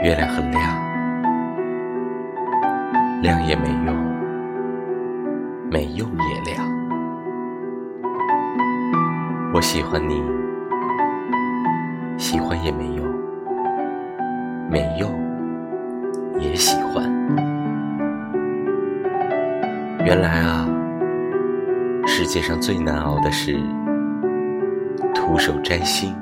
[0.00, 0.62] 月亮很亮
[3.20, 3.96] 亮也没用
[5.68, 6.64] 没用也亮。
[9.52, 10.22] 我喜欢你
[12.16, 13.04] 喜欢也没用
[14.70, 15.10] 没用
[16.38, 17.04] 也喜欢。
[20.04, 20.64] 原来啊
[22.06, 23.58] 世界上最难熬的是
[25.12, 26.14] 徒手摘星